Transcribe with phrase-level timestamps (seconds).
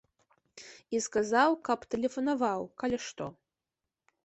[0.97, 3.31] І сказаў, каб тэлефанаваў, калі што.